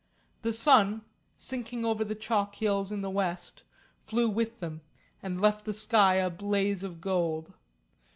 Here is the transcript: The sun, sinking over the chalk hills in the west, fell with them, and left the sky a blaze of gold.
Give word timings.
The 0.41 0.51
sun, 0.51 1.03
sinking 1.37 1.85
over 1.85 2.03
the 2.03 2.15
chalk 2.15 2.55
hills 2.55 2.91
in 2.91 3.01
the 3.01 3.09
west, 3.11 3.61
fell 4.07 4.27
with 4.29 4.59
them, 4.59 4.81
and 5.21 5.39
left 5.39 5.63
the 5.65 5.73
sky 5.73 6.15
a 6.15 6.31
blaze 6.31 6.83
of 6.83 6.99
gold. 7.01 7.53